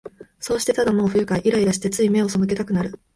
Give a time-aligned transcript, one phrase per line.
[0.39, 2.99] そうして、ただもう不愉快、イライラして、つい眼をそむけたくなる